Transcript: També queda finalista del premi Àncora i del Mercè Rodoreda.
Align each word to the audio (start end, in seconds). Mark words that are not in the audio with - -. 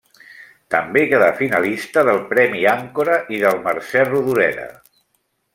També 0.75 1.03
queda 1.11 1.27
finalista 1.41 2.05
del 2.09 2.23
premi 2.33 2.65
Àncora 2.73 3.21
i 3.37 3.45
del 3.47 3.63
Mercè 3.69 4.11
Rodoreda. 4.11 4.69